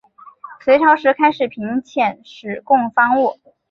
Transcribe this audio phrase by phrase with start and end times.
[0.61, 3.39] 隋朝时开始频遣使贡方物。